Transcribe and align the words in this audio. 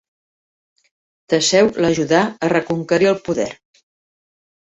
Teseu 1.33 1.69
l'ajudà 1.85 2.21
a 2.47 2.49
reconquerir 2.53 3.09
el 3.13 3.23
poder. 3.27 3.49